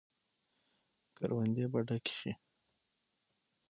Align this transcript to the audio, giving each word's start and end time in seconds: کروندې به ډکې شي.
کروندې 1.17 1.65
به 1.71 1.79
ډکې 1.87 2.13
شي. 2.19 2.31